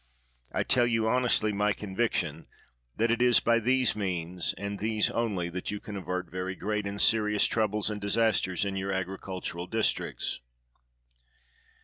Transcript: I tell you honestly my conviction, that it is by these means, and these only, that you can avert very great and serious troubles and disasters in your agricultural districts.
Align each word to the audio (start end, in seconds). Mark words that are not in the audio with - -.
I 0.51 0.63
tell 0.63 0.87
you 0.87 1.07
honestly 1.07 1.53
my 1.53 1.73
conviction, 1.73 2.47
that 2.95 3.11
it 3.11 3.21
is 3.21 3.39
by 3.39 3.59
these 3.59 3.95
means, 3.95 4.51
and 4.57 4.79
these 4.79 5.11
only, 5.11 5.47
that 5.49 5.69
you 5.69 5.79
can 5.79 5.95
avert 5.95 6.27
very 6.31 6.55
great 6.55 6.87
and 6.87 6.99
serious 6.99 7.45
troubles 7.45 7.91
and 7.91 8.01
disasters 8.01 8.65
in 8.65 8.75
your 8.75 8.91
agricultural 8.91 9.67
districts. 9.67 10.39